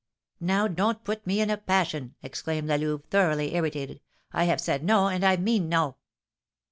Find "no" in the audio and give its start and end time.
4.83-5.07, 5.69-5.97